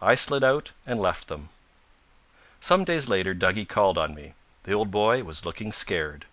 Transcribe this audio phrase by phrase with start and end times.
[0.00, 1.50] I slid out and left them.
[2.60, 4.32] Some days later Duggie called on me.
[4.62, 6.24] The old boy was looking scared.